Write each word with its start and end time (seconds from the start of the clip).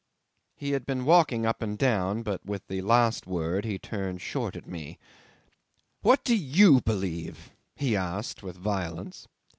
'He 0.55 0.71
had 0.71 0.87
been 0.87 1.05
walking 1.05 1.45
up 1.45 1.61
and 1.61 1.77
down, 1.77 2.23
but 2.23 2.43
with 2.43 2.65
the 2.65 2.81
last 2.81 3.27
word 3.27 3.65
he 3.65 3.77
turned 3.77 4.19
short 4.19 4.55
at 4.55 4.65
me. 4.65 4.97
'"What 6.01 6.23
do 6.23 6.35
you 6.35 6.81
believe?" 6.83 7.51
he 7.75 7.95
asked 7.95 8.41
with 8.41 8.57
violence. 8.57 9.27